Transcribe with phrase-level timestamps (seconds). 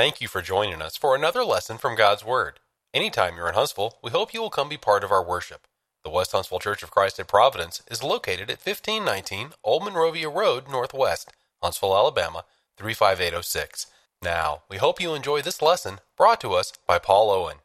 [0.00, 2.58] Thank you for joining us for another lesson from God's Word.
[2.94, 5.66] Anytime you're in Huntsville, we hope you will come be part of our worship.
[6.04, 10.70] The West Huntsville Church of Christ at Providence is located at 1519 Old Monrovia Road,
[10.70, 11.30] Northwest,
[11.62, 12.46] Huntsville, Alabama
[12.78, 13.88] 35806.
[14.22, 17.56] Now, we hope you enjoy this lesson brought to us by Paul Owen.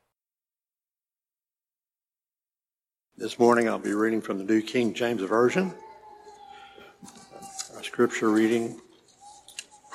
[3.16, 5.74] This morning I'll be reading from the New King James Version.
[7.78, 8.82] Our scripture reading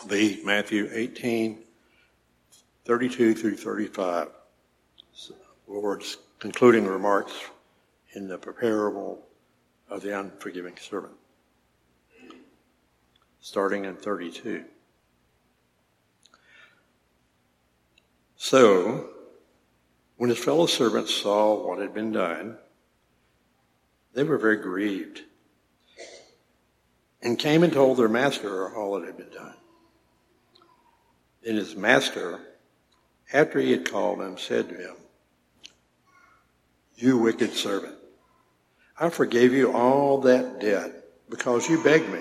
[0.00, 1.64] will be Matthew 18,
[2.90, 4.30] 32 through 35.
[5.12, 5.34] So,
[5.68, 7.32] Lord's concluding remarks
[8.14, 9.22] in the parable
[9.88, 11.14] of the unforgiving servant.
[13.40, 14.64] Starting in 32.
[18.34, 19.10] So,
[20.16, 22.58] when his fellow servants saw what had been done,
[24.14, 25.22] they were very grieved
[27.22, 29.54] and came and told their master all that had been done.
[31.44, 32.40] Then his master,
[33.32, 34.96] after he had called him, said to him,
[36.96, 37.96] You wicked servant,
[38.98, 40.92] I forgave you all that debt
[41.28, 42.20] because you begged me.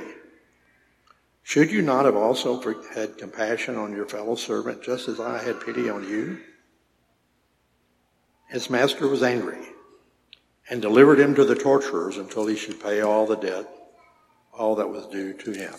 [1.44, 2.62] Should you not have also
[2.94, 6.40] had compassion on your fellow servant just as I had pity on you?
[8.48, 9.68] His master was angry
[10.70, 13.68] and delivered him to the torturers until he should pay all the debt,
[14.54, 15.74] all that was due to him.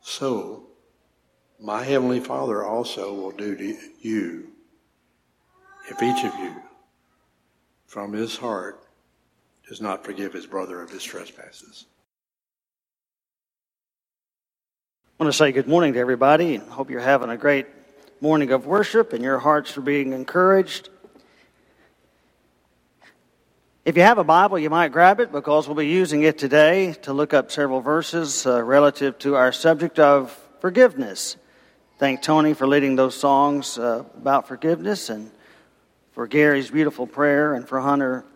[0.00, 0.66] So,
[1.64, 4.48] my heavenly Father also will do to you
[5.88, 6.54] if each of you
[7.86, 8.82] from his heart
[9.66, 11.86] does not forgive his brother of his trespasses.
[15.18, 17.66] I want to say good morning to everybody and hope you're having a great
[18.20, 20.90] morning of worship and your hearts are being encouraged.
[23.86, 26.92] If you have a Bible, you might grab it because we'll be using it today
[27.02, 31.38] to look up several verses uh, relative to our subject of forgiveness.
[32.04, 35.30] Thank Tony for leading those songs uh, about forgiveness and
[36.12, 38.26] for Gary's beautiful prayer and for Hunter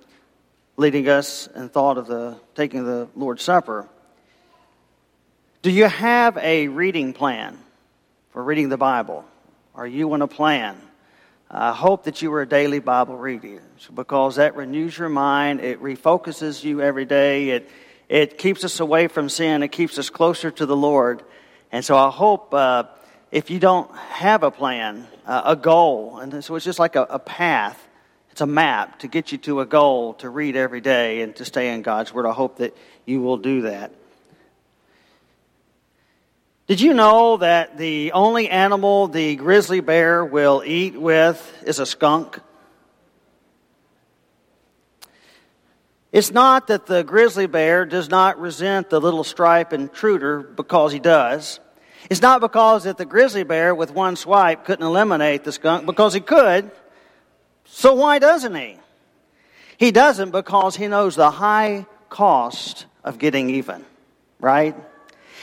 [0.78, 3.86] leading us in thought of the taking the Lord's Supper.
[5.60, 7.58] Do you have a reading plan
[8.30, 9.26] for reading the Bible?
[9.74, 10.80] Are you on a plan?
[11.50, 13.62] I hope that you are a daily Bible reader
[13.94, 15.60] because that renews your mind.
[15.60, 17.50] It refocuses you every day.
[17.50, 17.70] It,
[18.08, 19.62] it keeps us away from sin.
[19.62, 21.22] It keeps us closer to the Lord.
[21.70, 22.84] And so I hope uh,
[23.30, 27.02] if you don't have a plan, uh, a goal, and so it's just like a,
[27.02, 27.86] a path,
[28.30, 31.44] it's a map to get you to a goal to read every day and to
[31.44, 32.26] stay in God's Word.
[32.26, 33.92] I hope that you will do that.
[36.68, 41.86] Did you know that the only animal the grizzly bear will eat with is a
[41.86, 42.40] skunk?
[46.12, 50.98] It's not that the grizzly bear does not resent the little stripe intruder because he
[50.98, 51.60] does.
[52.10, 56.14] It's not because that the grizzly bear with one swipe couldn't eliminate the skunk because
[56.14, 56.70] he could.
[57.64, 58.78] So why doesn't he?
[59.76, 63.84] He doesn't because he knows the high cost of getting even,
[64.40, 64.74] right?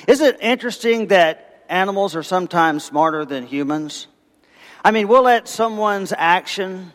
[0.08, 4.08] Is it interesting that animals are sometimes smarter than humans?
[4.84, 6.92] I mean, we'll let someone's action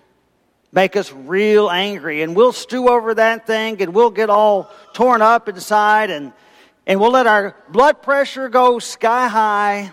[0.73, 5.23] make us real angry and we'll stew over that thing and we'll get all torn
[5.23, 6.33] up inside and,
[6.91, 9.93] and we'll let our blood pressure go sky high.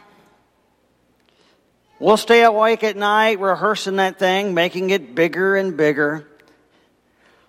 [1.99, 6.27] We'll stay awake at night rehearsing that thing, making it bigger and bigger.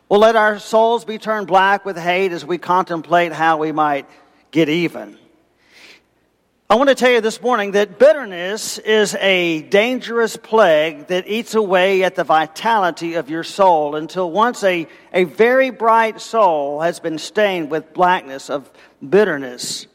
[0.06, 4.04] We'll let our souls be turned black with hate as we contemplate how we might
[4.50, 5.16] get even.
[6.68, 11.54] I want to tell you this morning that bitterness is a dangerous plague that eats
[11.54, 17.00] away at the vitality of your soul until once a, a very bright soul has
[17.00, 18.70] been stained with blackness of
[19.06, 19.86] bitterness.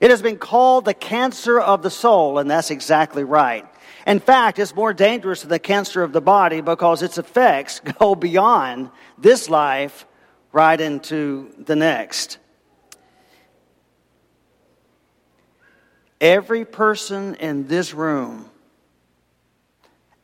[0.00, 3.66] It has been called the cancer of the soul, and that's exactly right.
[4.06, 8.14] In fact, it's more dangerous than the cancer of the body because its effects go
[8.14, 10.06] beyond this life
[10.52, 12.38] right into the next.
[16.20, 18.50] Every person in this room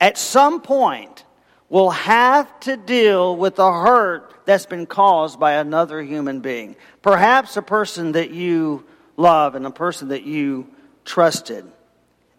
[0.00, 1.24] at some point
[1.68, 6.76] will have to deal with the hurt that's been caused by another human being.
[7.02, 8.84] Perhaps a person that you
[9.16, 10.66] love and a person that you
[11.04, 11.64] trusted.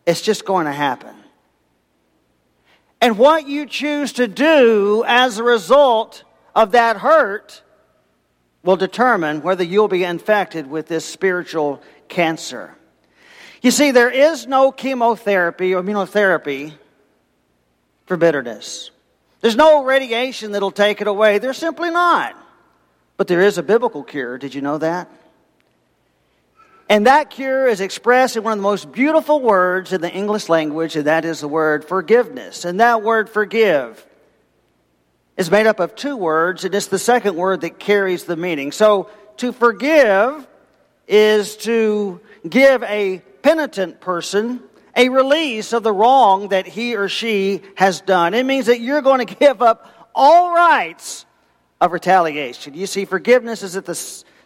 [0.05, 1.15] It's just going to happen.
[3.01, 6.23] And what you choose to do as a result
[6.55, 7.61] of that hurt
[8.63, 12.75] will determine whether you'll be infected with this spiritual cancer.
[13.61, 16.73] You see, there is no chemotherapy or immunotherapy
[18.05, 18.91] for bitterness.
[19.45, 21.37] There's no radiation that'll take it away.
[21.37, 22.35] There's simply not.
[23.15, 24.39] But there is a biblical cure.
[24.39, 25.07] Did you know that?
[26.89, 30.49] And that cure is expressed in one of the most beautiful words in the English
[30.49, 32.65] language, and that is the word forgiveness.
[32.65, 34.03] And that word forgive
[35.37, 38.71] is made up of two words, and it's the second word that carries the meaning.
[38.71, 40.47] So to forgive
[41.07, 42.19] is to
[42.49, 44.63] give a penitent person
[44.95, 48.33] a release of the wrong that he or she has done.
[48.33, 51.25] It means that you're going to give up all rights
[51.81, 52.73] of retaliation.
[52.73, 53.95] You see, forgiveness is at the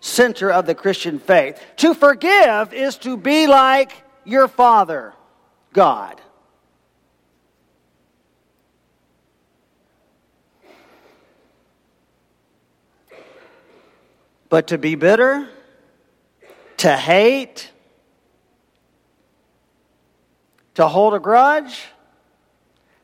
[0.02, 1.62] center of the Christian faith.
[1.78, 3.92] To forgive is to be like
[4.26, 5.14] your Father,
[5.74, 6.20] God.
[14.50, 15.48] But to be bitter,
[16.78, 17.70] to hate,
[20.80, 21.90] to hold a grudge,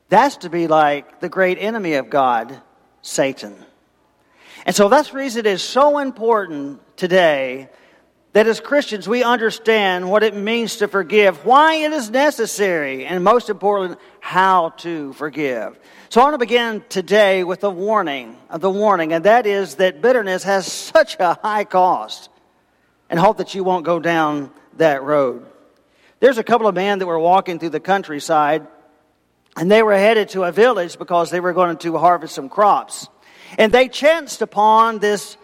[0.08, 2.62] that's to be like the great enemy of God,
[3.02, 3.54] Satan.
[4.66, 7.68] And so that's the reason it is so important today
[8.32, 13.22] that as Christians we understand what it means to forgive, why it is necessary, and
[13.26, 15.78] most important, how to forgive.
[16.08, 19.76] So I want to begin today with a warning, uh, the warning, and that is
[19.76, 22.30] that bitterness has such a high cost,
[23.10, 25.46] and hope that you won't go down that road.
[26.20, 28.66] There's a couple of men that were walking through the countryside,
[29.58, 33.08] and they were headed to a village because they were going to harvest some crops.
[33.58, 35.38] And they chanced upon this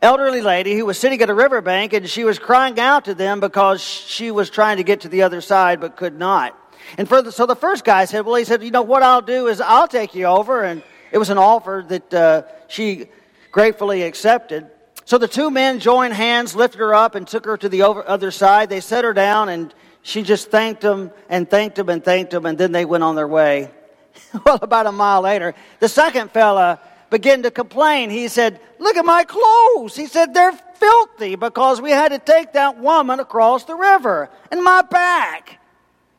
[0.00, 3.40] elderly lady who was sitting at a riverbank and she was crying out to them
[3.40, 6.56] because she was trying to get to the other side but could not.
[6.96, 9.60] And so the first guy said, Well, he said, You know, what I'll do is
[9.60, 10.62] I'll take you over.
[10.62, 13.06] And it was an offer that uh, she
[13.50, 14.70] gratefully accepted.
[15.04, 18.06] So the two men joined hands, lifted her up, and took her to the over,
[18.06, 18.68] other side.
[18.68, 19.74] They set her down, and
[20.08, 23.14] she just thanked them and thanked them and thanked them, and then they went on
[23.14, 23.70] their way.
[24.46, 28.08] well, about a mile later, the second fella began to complain.
[28.08, 29.94] He said, Look at my clothes.
[29.94, 34.30] He said, They're filthy because we had to take that woman across the river.
[34.50, 35.60] And my back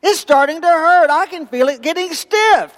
[0.02, 1.10] is starting to hurt.
[1.10, 2.72] I can feel it getting stiff.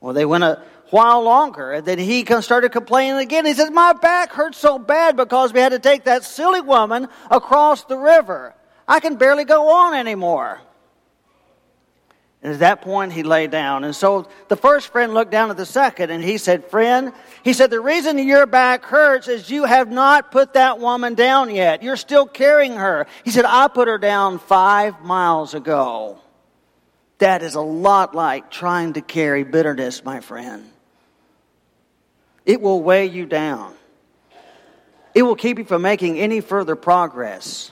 [0.00, 0.60] Well, they went a
[0.90, 3.46] while longer, and then he started complaining again.
[3.46, 7.06] He said, My back hurts so bad because we had to take that silly woman
[7.30, 8.56] across the river.
[8.86, 10.60] I can barely go on anymore.
[12.42, 13.84] And at that point, he lay down.
[13.84, 17.12] And so the first friend looked down at the second and he said, Friend,
[17.44, 21.54] he said, the reason your back hurts is you have not put that woman down
[21.54, 21.84] yet.
[21.84, 23.06] You're still carrying her.
[23.24, 26.18] He said, I put her down five miles ago.
[27.18, 30.68] That is a lot like trying to carry bitterness, my friend.
[32.44, 33.76] It will weigh you down,
[35.14, 37.70] it will keep you from making any further progress,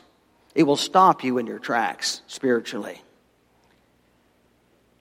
[0.55, 3.02] it will stop you in your tracks spiritually.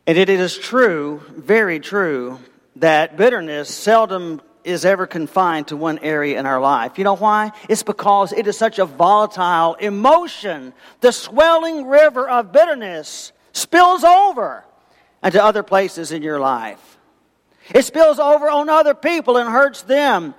[0.05, 2.39] And it is true, very true,
[2.77, 6.97] that bitterness seldom is ever confined to one area in our life.
[6.97, 7.51] You know why?
[7.67, 10.73] It's because it is such a volatile emotion.
[11.01, 14.65] The swelling river of bitterness spills over
[15.23, 16.97] into other places in your life.
[17.73, 20.33] It spills over on other people and hurts them.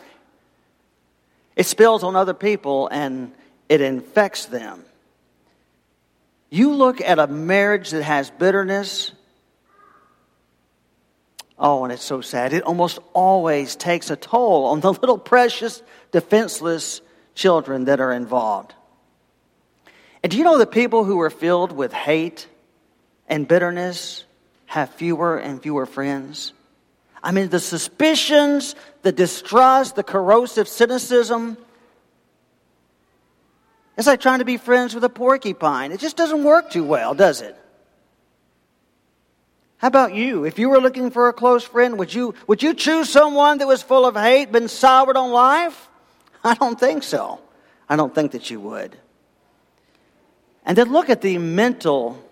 [1.56, 3.32] It spills on other people and
[3.68, 4.84] it infects them.
[6.50, 9.12] You look at a marriage that has bitterness,
[11.62, 12.54] Oh, and it's so sad.
[12.54, 17.02] It almost always takes a toll on the little precious, defenseless
[17.34, 18.74] children that are involved.
[20.22, 22.48] And do you know that people who are filled with hate
[23.28, 24.24] and bitterness
[24.66, 26.54] have fewer and fewer friends?
[27.22, 31.58] I mean, the suspicions, the distrust, the corrosive cynicism.
[34.00, 35.92] It's like trying to be friends with a porcupine.
[35.92, 37.54] It just doesn't work too well, does it?
[39.76, 40.46] How about you?
[40.46, 43.66] If you were looking for a close friend, would you, would you choose someone that
[43.66, 45.90] was full of hate, been soured on life?
[46.44, 47.42] I don't think so.
[47.90, 48.96] I don't think that you would.
[50.64, 52.26] And then look at the mental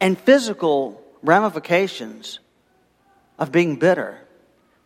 [0.00, 2.38] and physical ramifications
[3.38, 4.18] of being bitter.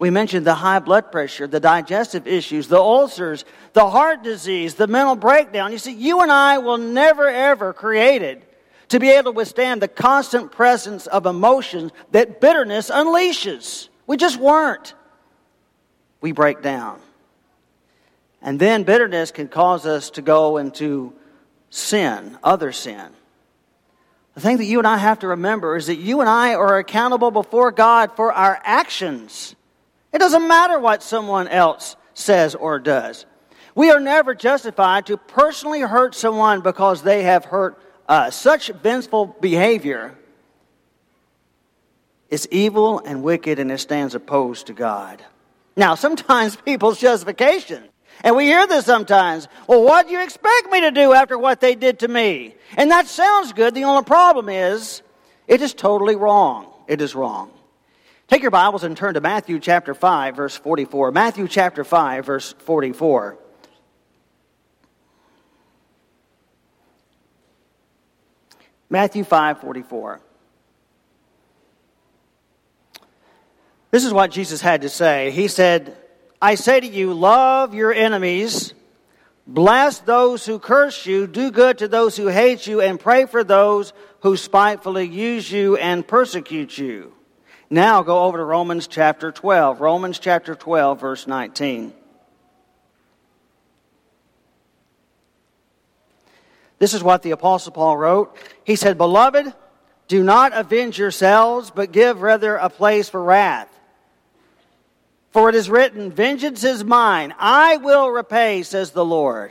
[0.02, 4.88] We mentioned the high blood pressure, the digestive issues, the ulcers, the heart disease, the
[4.88, 5.70] mental breakdown.
[5.70, 8.42] You see, you and I will never ever created
[8.88, 13.90] to be able to withstand the constant presence of emotions that bitterness unleashes.
[14.08, 14.92] We just weren't.
[16.20, 16.98] We break down.
[18.42, 21.12] And then bitterness can cause us to go into
[21.70, 23.06] sin, other sin.
[24.34, 26.78] The thing that you and I have to remember is that you and I are
[26.78, 29.54] accountable before God for our actions.
[30.12, 33.26] It doesn't matter what someone else says or does.
[33.74, 39.26] We are never justified to personally hurt someone because they have hurt uh, such vengeful
[39.40, 40.14] behavior
[42.28, 45.24] is evil and wicked and it stands opposed to God.
[45.76, 47.84] Now, sometimes people's justification
[48.22, 49.48] And we hear this sometimes.
[49.66, 52.54] Well, what do you expect me to do after what they did to me?
[52.76, 53.74] And that sounds good.
[53.74, 55.02] The only problem is
[55.48, 56.72] it is totally wrong.
[56.86, 57.50] It is wrong.
[58.32, 61.10] Take your Bibles and turn to Matthew chapter 5, verse 44.
[61.12, 63.36] Matthew chapter 5, verse 44.
[68.88, 70.20] Matthew 5, 44.
[73.90, 75.30] This is what Jesus had to say.
[75.32, 75.94] He said,
[76.40, 78.72] I say to you, love your enemies,
[79.46, 83.44] bless those who curse you, do good to those who hate you, and pray for
[83.44, 87.12] those who spitefully use you and persecute you.
[87.72, 89.80] Now go over to Romans chapter 12.
[89.80, 91.94] Romans chapter 12, verse 19.
[96.78, 98.36] This is what the Apostle Paul wrote.
[98.62, 99.54] He said, Beloved,
[100.06, 103.70] do not avenge yourselves, but give rather a place for wrath.
[105.30, 109.50] For it is written, Vengeance is mine, I will repay, says the Lord.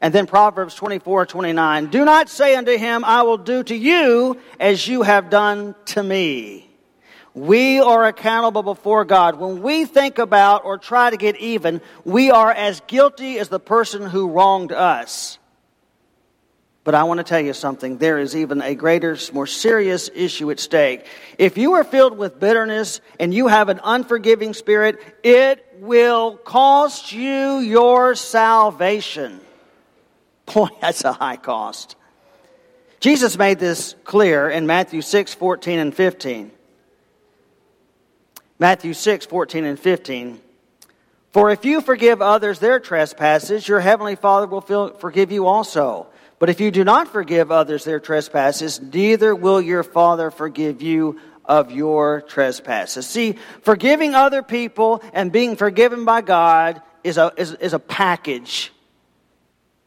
[0.00, 1.86] And then Proverbs 24, 29.
[1.86, 6.00] Do not say unto him, I will do to you as you have done to
[6.04, 6.69] me.
[7.34, 9.36] We are accountable before God.
[9.36, 13.60] When we think about or try to get even, we are as guilty as the
[13.60, 15.38] person who wronged us.
[16.82, 17.98] But I want to tell you something.
[17.98, 21.06] There is even a greater, more serious issue at stake.
[21.38, 27.12] If you are filled with bitterness and you have an unforgiving spirit, it will cost
[27.12, 29.40] you your salvation.
[30.52, 31.96] Boy, that's a high cost.
[32.98, 36.50] Jesus made this clear in Matthew 6, 14, and 15.
[38.60, 40.38] Matthew 6, 14, and 15.
[41.32, 44.60] For if you forgive others their trespasses, your heavenly Father will
[44.98, 46.08] forgive you also.
[46.38, 51.18] But if you do not forgive others their trespasses, neither will your Father forgive you
[51.46, 53.06] of your trespasses.
[53.06, 58.72] See, forgiving other people and being forgiven by God is a, is, is a package.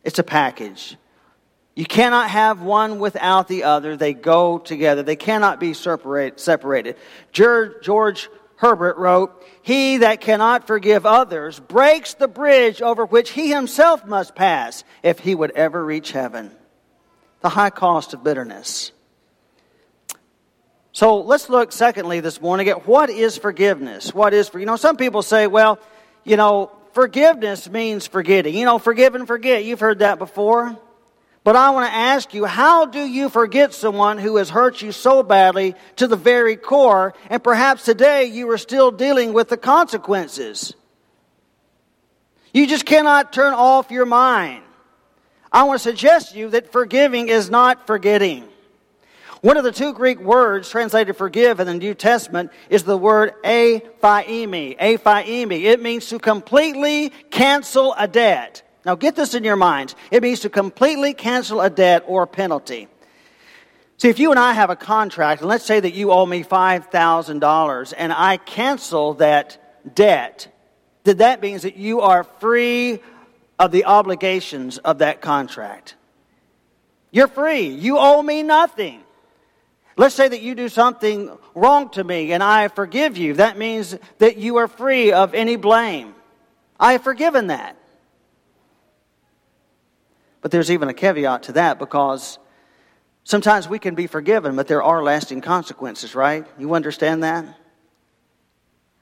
[0.03, 0.97] It's a package.
[1.75, 3.97] You cannot have one without the other.
[3.97, 5.03] They go together.
[5.03, 6.97] They cannot be separate, separated.
[7.31, 14.05] George Herbert wrote, He that cannot forgive others breaks the bridge over which he himself
[14.05, 16.51] must pass if he would ever reach heaven.
[17.41, 18.91] The high cost of bitterness.
[20.93, 24.13] So let's look, secondly, this morning at what is forgiveness?
[24.13, 25.79] What is you know, some people say, well,
[26.23, 28.55] you know, forgiveness means forgetting.
[28.55, 29.65] You know, forgive and forget.
[29.65, 30.77] You've heard that before.
[31.43, 34.93] But I want to ask you, how do you forget someone who has hurt you
[34.93, 39.57] so badly to the very core, and perhaps today you are still dealing with the
[39.57, 40.73] consequences?
[42.53, 44.63] You just cannot turn off your mind.
[45.51, 48.47] I want to suggest to you that forgiving is not forgetting.
[49.41, 53.33] One of the two Greek words translated forgive in the New Testament is the word
[53.43, 54.77] aphiemi.
[54.79, 55.63] Aphiemi.
[55.63, 58.61] It means to completely cancel a debt.
[58.85, 59.95] Now get this in your minds.
[60.11, 62.87] It means to completely cancel a debt or penalty.
[63.97, 66.43] See, if you and I have a contract, and let's say that you owe me
[66.43, 70.53] $5,000 and I cancel that debt,
[71.03, 72.99] then that means that you are free
[73.59, 75.95] of the obligations of that contract.
[77.11, 77.67] You're free.
[77.67, 79.01] You owe me nothing.
[79.95, 83.35] Let's say that you do something wrong to me and I forgive you.
[83.35, 86.15] That means that you are free of any blame.
[86.79, 87.77] I have forgiven that.
[90.43, 92.37] But there's even a caveat to that because
[93.23, 96.45] sometimes we can be forgiven, but there are lasting consequences, right?
[96.59, 97.45] You understand that?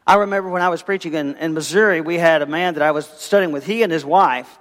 [0.05, 2.91] I remember when I was preaching in, in Missouri, we had a man that I
[2.91, 4.59] was studying with, he and his wife,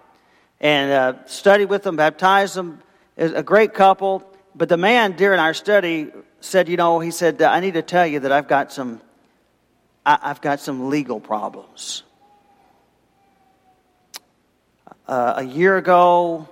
[0.59, 2.83] and uh, studied with them, baptized them,
[3.19, 4.27] a great couple.
[4.55, 6.11] But the man during our study
[6.41, 9.03] said, You know, he said, I need to tell you that I've got some,
[10.07, 12.05] I, I've got some legal problems.
[15.07, 16.49] Uh, a year ago,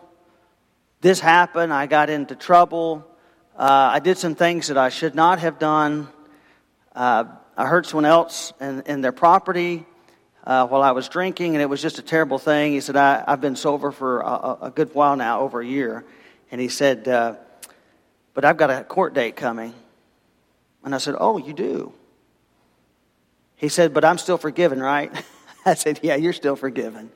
[1.00, 1.72] this happened.
[1.72, 3.06] I got into trouble.
[3.56, 6.08] Uh, I did some things that I should not have done.
[6.94, 7.24] Uh,
[7.56, 9.86] I hurt someone else in, in their property
[10.44, 12.72] uh, while I was drinking, and it was just a terrible thing.
[12.72, 16.04] He said, I, have been sober for a, a, good while now, over a year.
[16.50, 17.34] And he said, uh,
[18.34, 19.74] But I've got a court date coming.
[20.84, 21.92] And I said, Oh, you do?
[23.56, 25.12] He said, But I'm still forgiven, right?
[25.66, 27.10] I said, Yeah, you're still forgiven.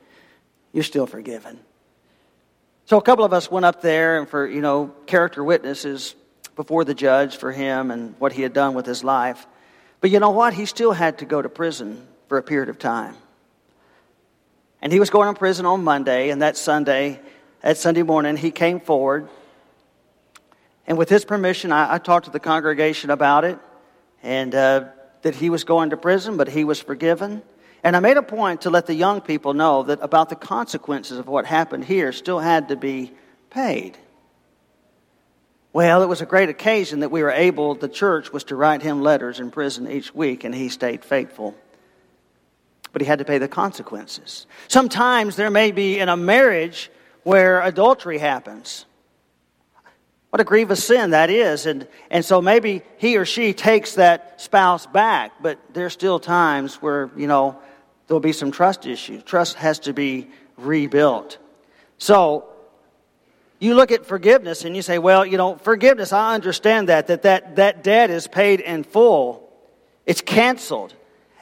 [0.71, 1.59] You're still forgiven.
[2.93, 6.13] So a couple of us went up there and for, you know, character witnesses
[6.55, 9.47] before the judge for him and what he had done with his life.
[9.99, 10.53] But you know what?
[10.53, 13.15] He still had to go to prison for a period of time.
[14.79, 17.19] And he was going to prison on Monday, and that Sunday,
[17.61, 19.27] that Sunday morning, he came forward.
[20.85, 23.57] And with his permission, I, I talked to the congregation about it,
[24.21, 24.89] and uh,
[25.23, 27.41] that he was going to prison, but he was forgiven.
[27.83, 31.17] And I made a point to let the young people know that about the consequences
[31.17, 33.11] of what happened here still had to be
[33.49, 33.97] paid.
[35.73, 38.83] Well, it was a great occasion that we were able, the church was to write
[38.83, 41.55] him letters in prison each week, and he stayed faithful.
[42.93, 44.45] But he had to pay the consequences.
[44.67, 46.91] Sometimes there may be in a marriage
[47.23, 48.85] where adultery happens.
[50.29, 51.65] What a grievous sin that is.
[51.65, 56.75] And, and so maybe he or she takes that spouse back, but there's still times
[56.75, 57.59] where, you know,
[58.07, 59.23] there'll be some trust issues.
[59.23, 61.37] Trust has to be rebuilt.
[61.97, 62.49] So
[63.59, 67.23] you look at forgiveness and you say, well, you know, forgiveness, I understand that, that
[67.23, 69.49] that, that debt is paid in full.
[70.05, 70.93] It's canceled.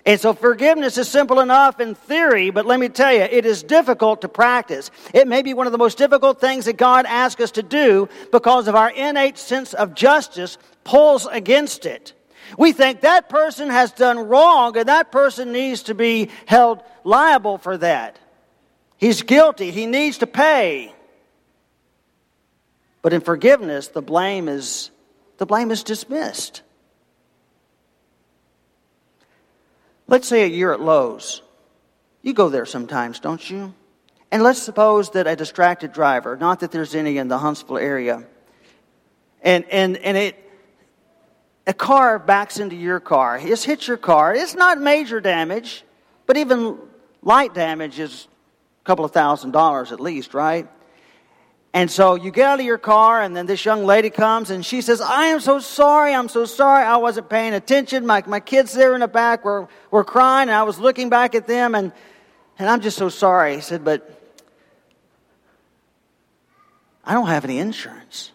[0.06, 3.62] And so forgiveness is simple enough in theory, but let me tell you, it is
[3.62, 4.90] difficult to practice.
[5.14, 8.10] It may be one of the most difficult things that God asks us to do
[8.32, 12.14] because of our innate sense of justice pulls against it.
[12.58, 17.58] We think that person has done wrong and that person needs to be held liable
[17.58, 18.20] for that.
[18.98, 19.72] He's guilty.
[19.72, 20.94] He needs to pay.
[23.02, 24.92] But in forgiveness, the blame is,
[25.38, 26.62] the blame is dismissed.
[30.08, 31.42] Let's say a year at Lowe's.
[32.22, 33.74] You go there sometimes, don't you?
[34.32, 38.24] And let's suppose that a distracted driver, not that there's any in the Huntsville area,
[39.42, 40.51] and, and, and it,
[41.72, 43.40] a car backs into your car.
[43.42, 44.36] It's hit your car.
[44.36, 45.86] It's not major damage,
[46.26, 46.78] but even
[47.24, 48.28] light damage is
[48.82, 50.68] a couple of thousand dollars at least, right?
[51.74, 54.66] And so you get out of your car, and then this young lady comes and
[54.66, 58.06] she says, I am so sorry, I'm so sorry, I wasn't paying attention.
[58.06, 61.36] My, my kids there in the back were, were crying, and I was looking back
[61.36, 61.94] at them, and,
[62.60, 63.56] and I'm just so sorry.
[63.56, 64.22] He said, But
[67.06, 68.34] I don't have any insurance.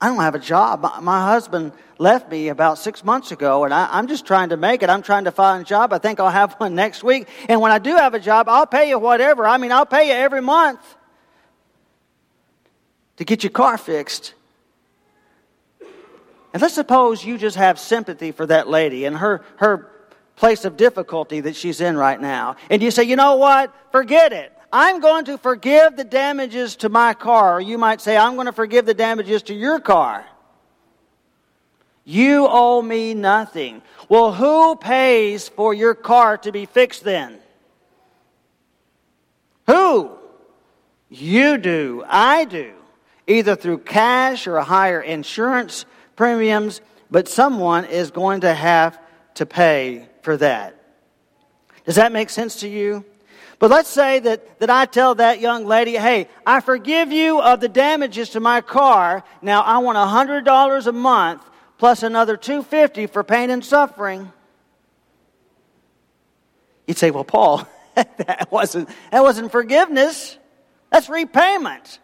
[0.00, 0.80] I don't have a job.
[1.02, 4.82] My, husband left me about six months ago, and I, am just trying to make
[4.82, 4.88] it.
[4.88, 5.92] I'm trying to find a job.
[5.92, 7.28] I think I'll have one next week.
[7.48, 9.46] And when I do have a job, I'll pay you whatever.
[9.46, 10.80] I mean, I'll pay you every month
[13.16, 14.32] to get your car fixed.
[16.52, 19.90] And let's suppose you just have sympathy for that lady and her, her
[20.36, 22.56] place of difficulty that she's in right now.
[22.70, 23.74] And you say, you know what?
[23.92, 24.56] Forget it.
[24.72, 27.56] I'm going to forgive the damages to my car.
[27.56, 30.26] Or you might say, I'm going to forgive the damages to your car.
[32.04, 33.82] You owe me nothing.
[34.08, 37.38] Well, who pays for your car to be fixed then?
[39.66, 40.18] Who?
[41.08, 42.04] You do.
[42.06, 42.74] I do
[43.26, 45.84] either through cash or higher insurance
[46.16, 46.80] premiums,
[47.10, 48.98] but someone is going to have
[49.34, 50.76] to pay for that.
[51.84, 53.04] Does that make sense to you?
[53.60, 57.60] But let's say that, that I tell that young lady, hey, I forgive you of
[57.60, 59.22] the damages to my car.
[59.42, 61.42] Now I want $100 a month
[61.76, 64.32] plus another 250 for pain and suffering.
[66.86, 70.38] You'd say, well, Paul, that wasn't, that wasn't forgiveness.
[70.90, 71.98] That's repayment.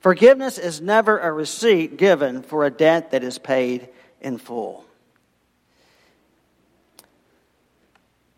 [0.00, 3.88] Forgiveness is never a receipt given for a debt that is paid
[4.20, 4.83] in full.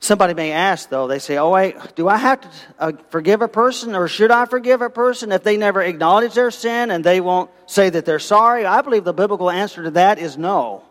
[0.07, 3.49] Somebody may ask, though, they say, Oh, wait, do I have to uh, forgive a
[3.49, 7.21] person or should I forgive a person if they never acknowledge their sin and they
[7.21, 8.65] won't say that they're sorry?
[8.65, 10.85] I believe the biblical answer to that is no.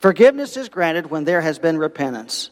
[0.00, 2.50] Forgiveness is granted when there has been repentance.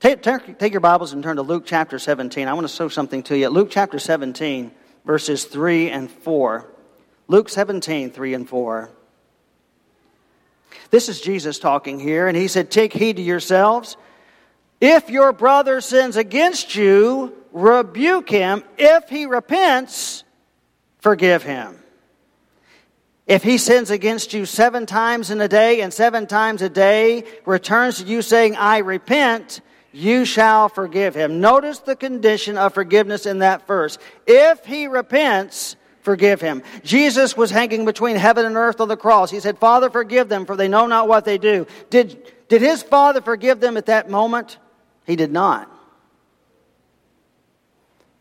[0.00, 2.48] Take, take, your Bibles and turn to Luke chapter 17.
[2.48, 3.48] I want to show something to you.
[3.48, 4.72] Luke chapter 17,
[5.04, 6.66] verses 3 and 4.
[7.28, 8.90] Luke 17, 3 and 4.
[10.90, 13.96] This is Jesus talking here, and he said, Take heed to yourselves.
[14.80, 18.64] If your brother sins against you, rebuke him.
[18.78, 20.24] If he repents,
[20.98, 21.78] forgive him.
[23.26, 27.24] If he sins against you seven times in a day and seven times a day
[27.46, 29.60] returns to you saying, I repent,
[29.92, 31.40] you shall forgive him.
[31.40, 33.98] Notice the condition of forgiveness in that verse.
[34.26, 36.62] If he repents, forgive him.
[36.84, 39.30] Jesus was hanging between heaven and earth on the cross.
[39.30, 41.66] He said, Father, forgive them, for they know not what they do.
[41.90, 44.58] Did, did his father forgive them at that moment?
[45.06, 45.70] He did not.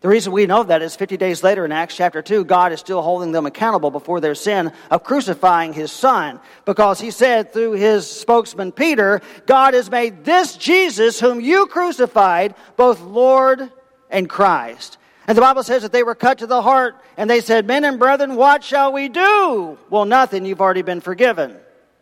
[0.01, 2.79] The reason we know that is 50 days later in Acts chapter 2, God is
[2.79, 6.39] still holding them accountable before their sin of crucifying his son.
[6.65, 12.55] Because he said through his spokesman Peter, God has made this Jesus, whom you crucified,
[12.77, 13.71] both Lord
[14.09, 14.97] and Christ.
[15.27, 17.85] And the Bible says that they were cut to the heart and they said, Men
[17.85, 19.77] and brethren, what shall we do?
[19.89, 21.57] Well, nothing, you've already been forgiven.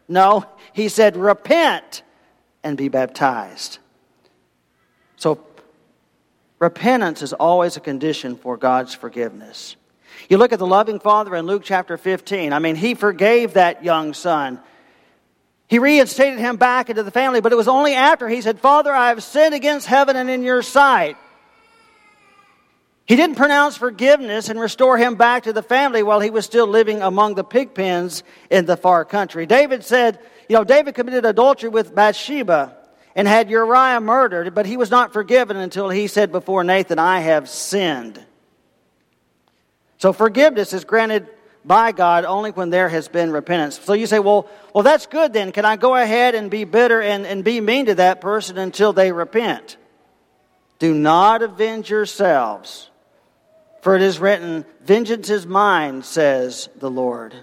[0.08, 2.02] No, he said, Repent
[2.64, 3.80] and be baptized.
[5.18, 5.46] So
[6.60, 9.78] Repentance is always a condition for God's forgiveness.
[10.28, 12.52] You look at the loving father in Luke chapter 15.
[12.52, 14.60] I mean, he forgave that young son.
[15.68, 18.92] He reinstated him back into the family, but it was only after he said, Father,
[18.92, 21.16] I have sinned against heaven and in your sight.
[23.10, 26.68] He didn't pronounce forgiveness and restore him back to the family while he was still
[26.68, 29.48] living among the pig pens in the far country.
[29.48, 32.78] David said, you know, David committed adultery with Bathsheba
[33.16, 37.22] and had Uriah murdered, but he was not forgiven until he said before Nathan, I
[37.22, 38.24] have sinned.
[39.98, 41.28] So forgiveness is granted
[41.66, 43.80] by God only when there has been repentance.
[43.80, 45.52] So you say, well, well, that's good then.
[45.52, 48.94] Can I go ahead and be bitter and, and be mean to that person until
[48.94, 49.78] they repent?
[50.78, 52.86] Do not avenge yourselves
[53.82, 57.34] for it is written, Vengeance is mine, says the Lord.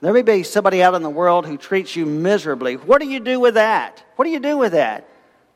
[0.00, 2.74] There may be somebody out in the world who treats you miserably.
[2.74, 4.04] What do you do with that?
[4.16, 5.08] What do you do with that?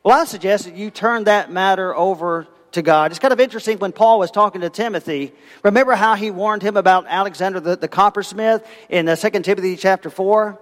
[0.03, 3.11] Well, I suggest that you turn that matter over to God.
[3.11, 5.33] It's kind of interesting when Paul was talking to Timothy.
[5.63, 10.09] Remember how he warned him about Alexander the, the coppersmith in uh, 2 Timothy chapter
[10.09, 10.57] 4?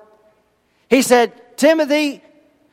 [0.89, 2.23] He said, Timothy,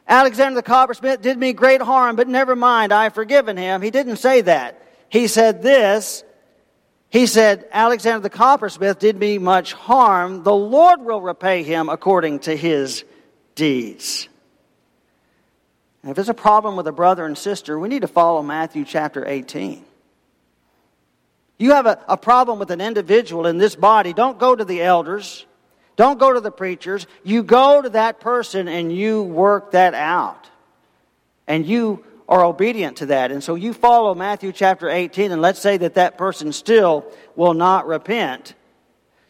[0.08, 3.82] Alexander the coppersmith did me great harm, but never mind, I have forgiven him.
[3.82, 6.24] He didn't say that he said this.
[7.10, 10.42] He said, Alexander the coppersmith did me much harm.
[10.42, 13.04] The Lord will repay him according to his
[13.54, 14.30] deeds.
[16.02, 19.28] If there's a problem with a brother and sister, we need to follow Matthew chapter
[19.28, 19.84] 18.
[21.58, 24.80] You have a, a problem with an individual in this body, don't go to the
[24.80, 25.44] elders.
[25.96, 27.06] Don't go to the preachers.
[27.22, 30.48] You go to that person and you work that out.
[31.46, 33.30] And you are obedient to that.
[33.30, 37.04] And so you follow Matthew chapter 18, and let's say that that person still
[37.36, 38.54] will not repent.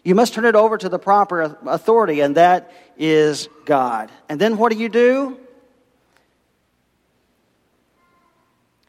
[0.05, 4.13] You must turn it over to the proper authority, and that is God.
[4.29, 5.37] And then what do you do?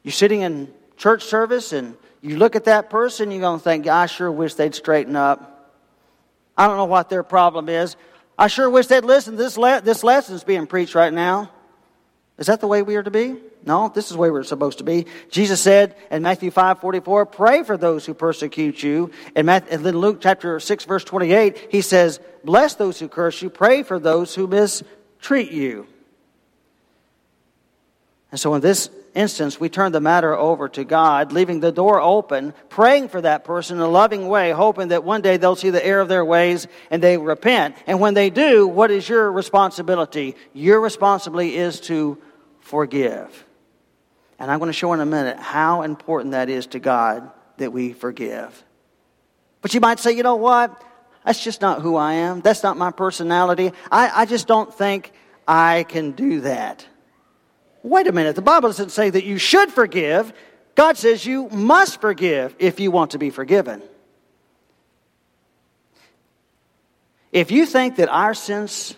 [0.03, 3.87] You're sitting in church service and you look at that person, you're going to think,
[3.87, 5.73] I sure wish they'd straighten up.
[6.55, 7.95] I don't know what their problem is.
[8.37, 9.37] I sure wish they'd listen.
[9.37, 11.49] This, le- this lesson's being preached right now.
[12.37, 13.37] Is that the way we are to be?
[13.65, 15.05] No, this is where we're supposed to be.
[15.29, 19.11] Jesus said in Matthew 5 44, pray for those who persecute you.
[19.35, 23.83] And in Luke chapter 6, verse 28, he says, bless those who curse you, pray
[23.83, 25.87] for those who mistreat you.
[28.31, 32.01] And so in this instance, we turn the matter over to God, leaving the door
[32.01, 35.69] open, praying for that person in a loving way, hoping that one day they'll see
[35.69, 37.75] the error of their ways and they repent.
[37.85, 40.35] And when they do, what is your responsibility?
[40.51, 42.17] Your responsibility is to
[42.59, 43.45] forgive.
[44.39, 47.71] And I'm going to show in a minute how important that is to God that
[47.71, 48.63] we forgive.
[49.61, 50.83] But you might say, you know what?
[51.25, 52.41] That's just not who I am.
[52.41, 53.71] That's not my personality.
[53.91, 55.13] I, I just don't think
[55.47, 56.85] I can do that.
[57.81, 58.35] Wait a minute.
[58.35, 60.33] The Bible doesn't say that you should forgive.
[60.75, 63.81] God says you must forgive if you want to be forgiven.
[67.31, 68.95] If you think that our sense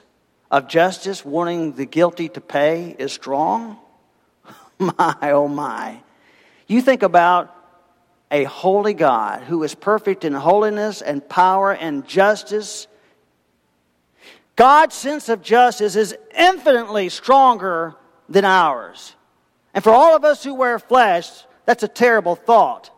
[0.51, 3.77] of justice, wanting the guilty to pay, is strong,
[4.79, 6.01] my, oh my.
[6.67, 7.55] You think about
[8.31, 12.87] a holy God who is perfect in holiness and power and justice.
[14.55, 17.95] God's sense of justice is infinitely stronger
[18.27, 19.15] than ours.
[19.73, 21.29] And for all of us who wear flesh,
[21.65, 22.91] that's a terrible thought.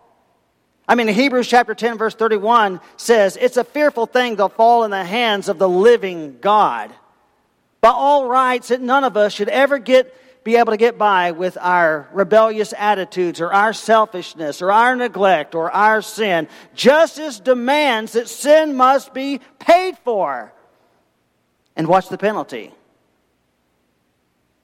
[0.88, 4.92] I mean, Hebrews chapter 10, verse 31 says, It's a fearful thing to fall in
[4.92, 6.94] the hands of the living God.
[7.82, 10.16] By all rights, that none of us should ever get
[10.47, 15.53] be able to get by with our rebellious attitudes or our selfishness or our neglect
[15.53, 16.47] or our sin.
[16.73, 20.53] Justice demands that sin must be paid for.
[21.75, 22.71] And what's the penalty?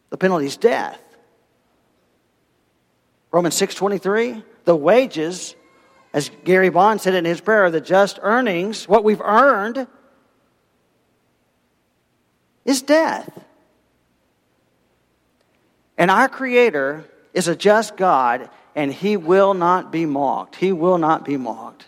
[0.09, 1.01] The penalty is death.
[3.29, 5.53] Romans 6:23, the wages
[6.13, 9.85] as Gary Bond said in his prayer, the just earnings, what we've earned
[12.63, 13.43] is death.
[15.97, 20.55] And our Creator is a just God, and He will not be mocked.
[20.55, 21.85] He will not be mocked.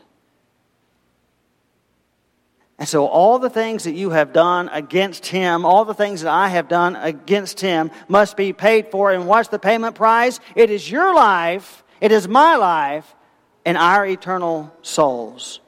[2.78, 6.32] And so, all the things that you have done against Him, all the things that
[6.32, 9.12] I have done against Him, must be paid for.
[9.12, 10.40] And what's the payment price?
[10.56, 13.16] It is your life, it is my life,
[13.64, 15.62] and our eternal souls.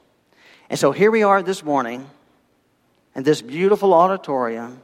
[0.68, 2.08] And so, here we are this morning
[3.14, 4.82] in this beautiful auditorium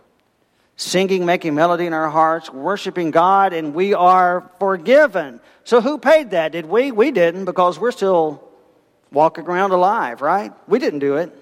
[0.77, 5.41] singing, making melody in our hearts, worshiping God, and we are forgiven.
[5.65, 6.53] So who paid that?
[6.53, 6.93] Did we?
[6.93, 8.49] We didn't because we're still
[9.13, 10.53] walking around alive, right?
[10.69, 11.33] We didn't do it.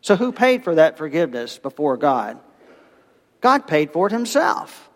[0.00, 2.38] So who paid for that forgiveness before God?
[3.40, 4.88] God paid for it himself.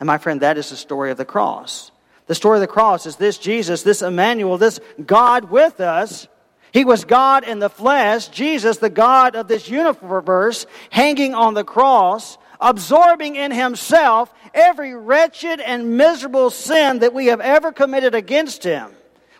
[0.00, 1.90] And my friend, that is the story of the cross.
[2.26, 6.28] The story of the cross is this Jesus, this Emmanuel, this God with us
[6.72, 11.64] he was God in the flesh, Jesus, the God of this universe, hanging on the
[11.64, 18.64] cross, absorbing in himself every wretched and miserable sin that we have ever committed against
[18.64, 18.92] him.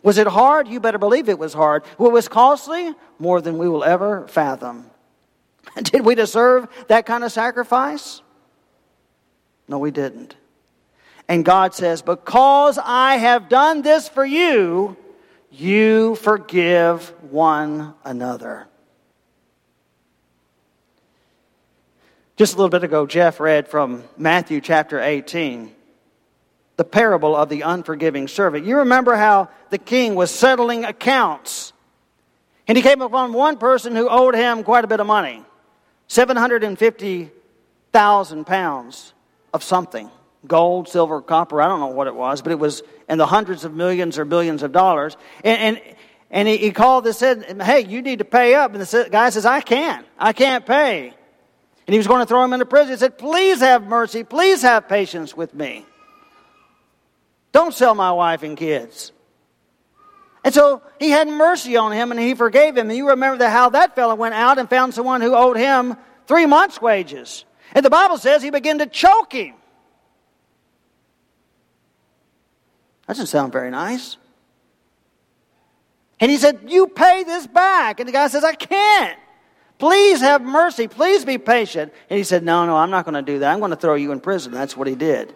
[0.03, 0.69] Was it hard?
[0.69, 1.85] You better believe it was hard.
[1.97, 2.95] What was costly?
[3.19, 4.89] More than we will ever fathom.
[5.83, 8.23] Did we deserve that kind of sacrifice?
[9.67, 10.35] No, we didn't.
[11.29, 14.97] And God says, Because I have done this for you,
[15.59, 18.67] you forgive one another.
[22.37, 25.75] Just a little bit ago, Jeff read from Matthew chapter 18,
[26.77, 28.65] the parable of the unforgiving servant.
[28.65, 31.73] You remember how the king was settling accounts,
[32.69, 35.43] and he came upon one person who owed him quite a bit of money
[36.07, 39.13] 750,000 pounds
[39.53, 40.09] of something
[40.47, 43.65] gold, silver, copper, I don't know what it was, but it was in the hundreds
[43.65, 45.17] of millions or billions of dollars.
[45.43, 45.97] And, and,
[46.31, 48.75] and he, he called and said, Hey, you need to pay up.
[48.75, 50.07] And the guy says, I can't.
[50.19, 51.15] I can't pay.
[51.87, 52.93] And he was going to throw him into prison.
[52.93, 54.25] He said, Please have mercy.
[54.25, 55.87] Please have patience with me.
[57.53, 59.13] Don't sell my wife and kids.
[60.45, 62.89] And so he had mercy on him and he forgave him.
[62.89, 65.97] And you remember that how that fellow went out and found someone who owed him
[66.27, 67.45] three months' wages.
[67.73, 69.55] And the Bible says he began to choke him.
[73.09, 74.19] That doesn't sound very nice.
[76.21, 78.01] And he said, You pay this back.
[78.01, 79.19] And the guy says, I can't.
[79.79, 80.89] Please have mercy.
[80.89, 81.93] Please be patient.
[82.11, 83.51] And he said, No, no, I'm not going to do that.
[83.51, 84.53] I'm going to throw you in prison.
[84.53, 85.35] That's what he did.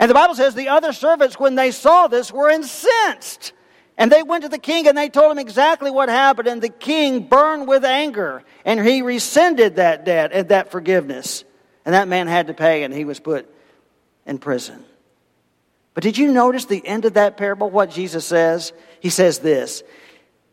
[0.00, 3.52] And the Bible says the other servants, when they saw this, were incensed.
[3.96, 6.48] And they went to the king and they told him exactly what happened.
[6.48, 8.42] And the king burned with anger.
[8.64, 11.44] And he rescinded that debt and that forgiveness.
[11.84, 13.48] And that man had to pay and he was put
[14.26, 14.84] in prison.
[15.96, 17.70] But did you notice the end of that parable?
[17.70, 18.74] What Jesus says?
[19.00, 19.82] He says this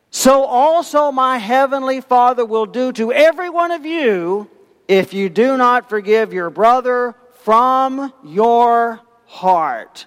[0.09, 4.49] so also my heavenly Father will do to every one of you
[4.87, 10.05] if you do not forgive your brother from your heart.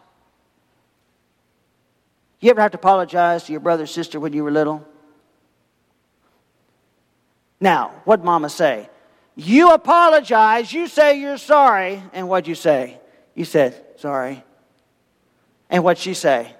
[2.40, 4.86] You ever have to apologize to your brother or sister when you were little?
[7.60, 8.88] Now, what'd mama say?
[9.34, 13.00] You apologize, you say you're sorry, and what'd you say?
[13.34, 14.42] You said, sorry.
[15.70, 16.54] And what'd she say?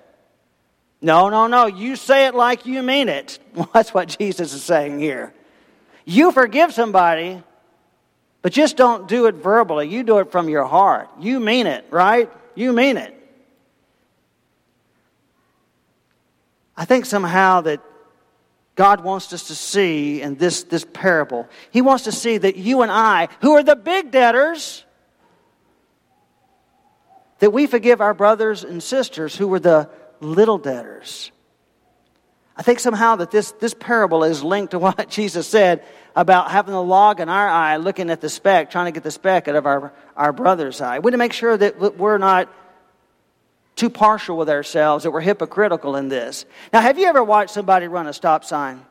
[1.01, 1.67] No, no, no.
[1.67, 3.39] You say it like you mean it.
[3.55, 5.33] Well, that's what Jesus is saying here.
[6.05, 7.43] You forgive somebody,
[8.43, 9.89] but just don't do it verbally.
[9.89, 11.09] You do it from your heart.
[11.19, 12.31] You mean it, right?
[12.55, 13.15] You mean it.
[16.77, 17.81] I think somehow that
[18.75, 22.83] God wants us to see in this, this parable, He wants to see that you
[22.83, 24.85] and I, who are the big debtors,
[27.39, 29.89] that we forgive our brothers and sisters who were the
[30.21, 31.31] little debtors.
[32.57, 36.73] I think somehow that this, this parable is linked to what Jesus said about having
[36.73, 39.57] the log in our eye, looking at the speck, trying to get the speck out
[39.57, 40.99] of our, our brother's eye.
[40.99, 42.53] We need to make sure that we're not
[43.75, 46.47] too partial with ourselves, that we're hypocritical in this.
[46.73, 48.85] Now, have you ever watched somebody run a stop sign?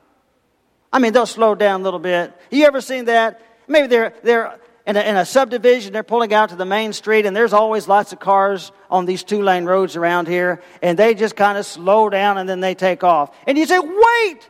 [0.93, 2.31] I mean, they'll slow down a little bit.
[2.51, 3.41] You ever seen that?
[3.67, 7.25] Maybe they're, they're in a, in a subdivision, they're pulling out to the main street,
[7.25, 11.15] and there's always lots of cars on these two lane roads around here, and they
[11.15, 13.35] just kind of slow down and then they take off.
[13.47, 14.49] And you say, wait,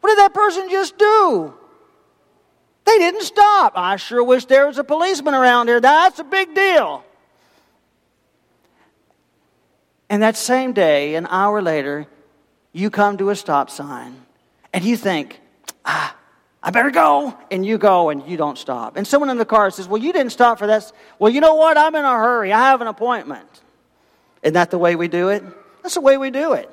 [0.00, 1.54] what did that person just do?
[2.84, 3.72] They didn't stop.
[3.76, 5.80] I sure wish there was a policeman around here.
[5.80, 7.04] That's a big deal.
[10.08, 12.06] And that same day, an hour later,
[12.72, 14.26] you come to a stop sign
[14.72, 15.40] and you think,
[15.84, 16.16] ah,
[16.62, 17.36] I better go.
[17.50, 18.96] And you go and you don't stop.
[18.96, 20.90] And someone in the car says, Well, you didn't stop for that.
[21.18, 21.76] Well, you know what?
[21.76, 22.52] I'm in a hurry.
[22.52, 23.48] I have an appointment.
[24.42, 25.42] Isn't that the way we do it?
[25.82, 26.70] That's the way we do it.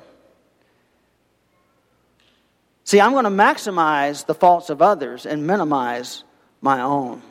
[2.84, 6.24] See, I'm going to maximize the faults of others and minimize
[6.60, 7.22] my own.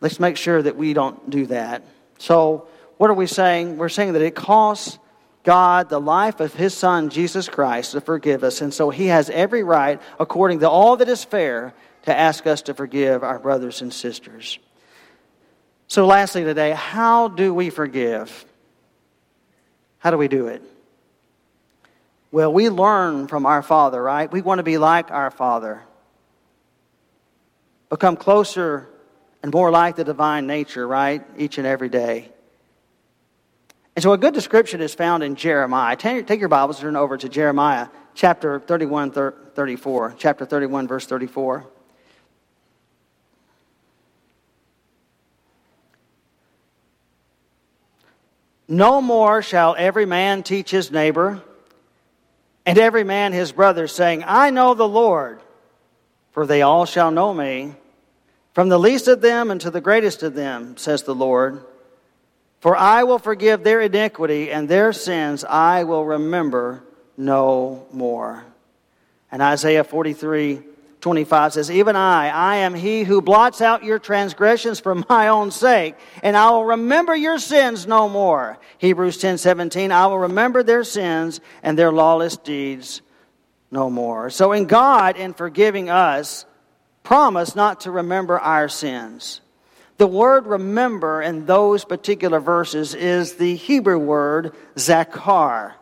[0.00, 1.82] Let's make sure that we don't do that.
[2.18, 3.76] So, what are we saying?
[3.76, 4.98] We're saying that it costs
[5.50, 8.60] God the life of his son, Jesus Christ, to forgive us.
[8.60, 12.62] And so he has every right, according to all that is fair, to ask us
[12.62, 14.60] to forgive our brothers and sisters.
[15.88, 18.44] So, lastly, today, how do we forgive?
[19.98, 20.62] How do we do it?
[22.30, 24.30] Well, we learn from our Father, right?
[24.30, 25.82] We want to be like our Father,
[27.88, 28.88] become closer
[29.42, 31.26] and more like the divine nature, right?
[31.36, 32.30] Each and every day.
[34.00, 35.94] And so a good description is found in Jeremiah.
[35.94, 40.14] Take your Bibles and turn over to Jeremiah chapter 31, 34.
[40.16, 41.66] Chapter 31, verse 34.
[48.68, 51.42] No more shall every man teach his neighbor
[52.64, 55.42] and every man his brother, saying, I know the Lord,
[56.32, 57.74] for they all shall know me,
[58.54, 61.66] from the least of them unto the greatest of them, says the Lord.
[62.60, 66.84] For I will forgive their iniquity, and their sins I will remember
[67.16, 68.44] no more.
[69.32, 70.62] And Isaiah 43
[71.00, 75.50] 25 says, Even I, I am he who blots out your transgressions for my own
[75.50, 78.58] sake, and I will remember your sins no more.
[78.78, 83.00] Hebrews 10 17, I will remember their sins and their lawless deeds
[83.70, 84.30] no more.
[84.30, 86.44] So in God, in forgiving us,
[87.02, 89.40] promise not to remember our sins.
[90.00, 95.74] The word remember in those particular verses is the Hebrew word zakar.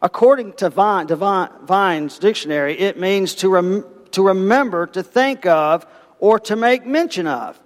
[0.00, 5.84] According to Vine, Vine's dictionary, it means to, rem, to remember, to think of,
[6.20, 7.58] or to make mention of.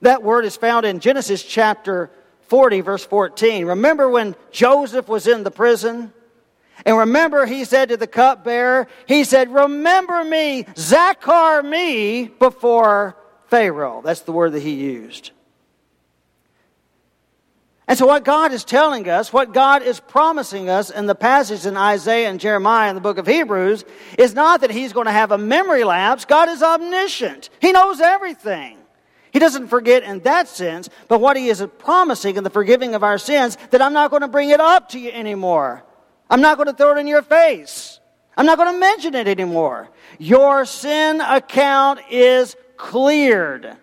[0.00, 2.10] That word is found in Genesis chapter
[2.48, 3.66] 40, verse 14.
[3.66, 6.12] Remember when Joseph was in the prison?
[6.84, 13.14] And remember, he said to the cupbearer, he said, Remember me, Zakar me, before
[13.48, 14.02] Pharaoh.
[14.04, 15.30] That's the word that he used.
[17.86, 21.66] And so, what God is telling us, what God is promising us in the passage
[21.66, 23.84] in Isaiah and Jeremiah in the book of Hebrews,
[24.18, 26.24] is not that He's going to have a memory lapse.
[26.24, 28.78] God is omniscient, He knows everything.
[29.32, 33.02] He doesn't forget in that sense, but what He is promising in the forgiving of
[33.02, 35.84] our sins, that I'm not going to bring it up to you anymore.
[36.30, 38.00] I'm not going to throw it in your face.
[38.36, 39.90] I'm not going to mention it anymore.
[40.18, 43.76] Your sin account is cleared.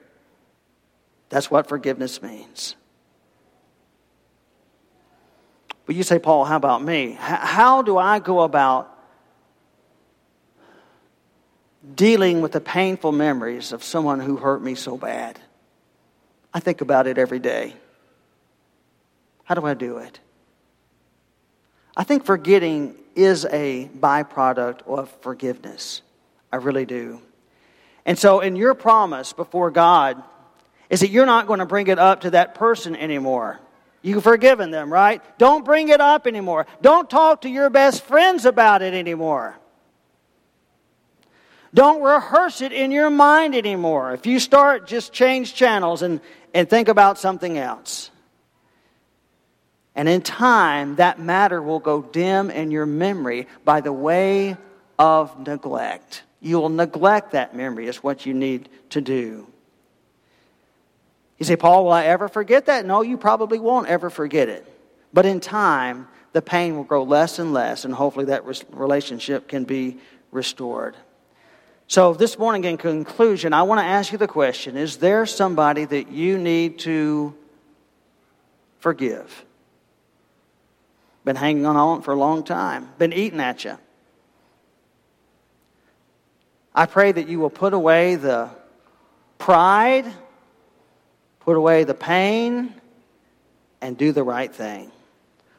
[1.29, 2.75] That's what forgiveness means.
[5.85, 7.17] But you say, Paul, how about me?
[7.19, 8.97] How do I go about
[11.95, 15.39] dealing with the painful memories of someone who hurt me so bad?
[16.53, 17.73] I think about it every day.
[19.43, 20.19] How do I do it?
[21.95, 26.01] I think forgetting is a byproduct of forgiveness.
[26.51, 27.21] I really do.
[28.05, 30.21] And so, in your promise before God,
[30.89, 33.59] is that you're not going to bring it up to that person anymore.
[34.01, 35.21] You've forgiven them, right?
[35.37, 36.65] Don't bring it up anymore.
[36.81, 39.57] Don't talk to your best friends about it anymore.
[41.73, 44.13] Don't rehearse it in your mind anymore.
[44.13, 46.19] If you start, just change channels and,
[46.53, 48.11] and think about something else.
[49.95, 54.57] And in time, that matter will go dim in your memory by the way
[54.97, 56.23] of neglect.
[56.41, 59.47] You will neglect that memory, is what you need to do.
[61.37, 62.85] You say, Paul, will I ever forget that?
[62.85, 64.65] No, you probably won't ever forget it.
[65.13, 69.63] But in time, the pain will grow less and less, and hopefully that relationship can
[69.63, 69.97] be
[70.31, 70.95] restored.
[71.87, 75.85] So, this morning, in conclusion, I want to ask you the question Is there somebody
[75.85, 77.35] that you need to
[78.79, 79.45] forgive?
[81.25, 83.77] Been hanging on for a long time, been eating at you.
[86.73, 88.49] I pray that you will put away the
[89.37, 90.05] pride,
[91.41, 92.73] put away the pain,
[93.81, 94.91] and do the right thing.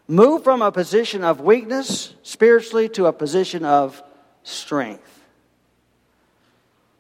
[0.09, 4.03] Move from a position of weakness spiritually to a position of
[4.43, 5.23] strength.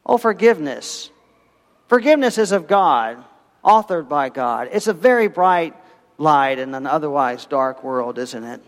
[0.04, 1.10] Oh, forgiveness.
[1.88, 3.22] Forgiveness is of God,
[3.64, 4.68] authored by God.
[4.72, 5.74] It's a very bright
[6.18, 8.62] light in an otherwise dark world, isn't it?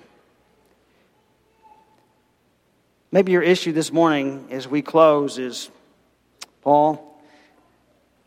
[3.15, 5.71] Maybe your issue this morning as we close is
[6.63, 7.17] Paul,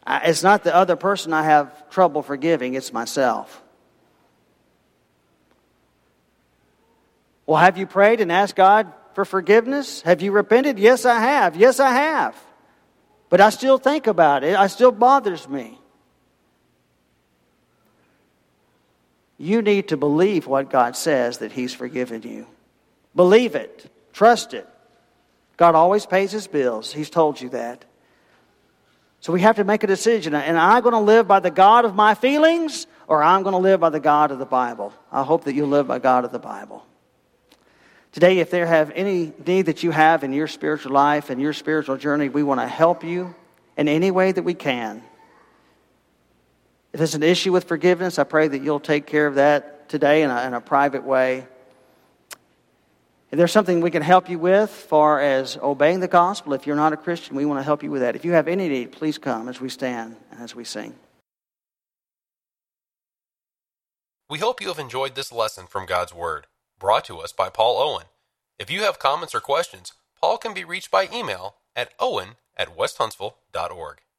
[0.08, 3.62] it's not the other person I have trouble forgiving, it's myself.
[7.46, 10.04] Well, have you prayed and asked God for forgiveness?
[10.04, 10.80] Have you repented?
[10.80, 11.58] Yes, I have.
[11.58, 12.42] Yes, I have.
[13.28, 14.58] But I still think about it.
[14.58, 15.78] It still bothers me.
[19.38, 22.48] You need to believe what God says that He's forgiven you.
[23.14, 23.92] Believe it.
[24.14, 24.66] Trust it.
[25.58, 26.94] God always pays his bills.
[26.94, 27.84] He's told you that.
[29.20, 30.36] So we have to make a decision.
[30.36, 33.60] And I'm going to live by the God of my feelings, or I'm going to
[33.60, 34.94] live by the God of the Bible.
[35.12, 36.86] I hope that you live by God of the Bible.
[38.12, 41.54] Today, if there have any need that you have in your spiritual life and your
[41.54, 43.36] spiritual journey, we want to help you
[43.76, 45.04] in any way that we can.
[46.94, 50.24] If there's an issue with forgiveness, I pray that you'll take care of that today
[50.24, 51.48] in a, in a private way.
[53.30, 56.78] If there's something we can help you with, far as obeying the gospel, if you're
[56.78, 58.16] not a Christian, we want to help you with that.
[58.16, 60.96] If you have any need, please come as we stand and as we sing.
[64.30, 66.48] We hope you have enjoyed this lesson from God's Word,
[66.80, 68.06] brought to us by Paul Owen.
[68.60, 72.76] If you have comments or questions, Paul can be reached by email at owen at
[72.78, 74.02] westhuntsville.org.